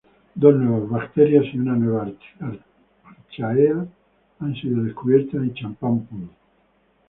Dos 0.33 0.55
nuevas 0.55 0.89
bacterias 0.89 1.45
y 1.53 1.59
una 1.59 1.75
nueva 1.75 2.09
archaea 3.03 3.85
han 4.39 4.55
sido 4.55 4.81
descubiertas 4.81 5.35
en 5.43 5.53
Champagne 5.53 6.07
Pool. 6.09 6.29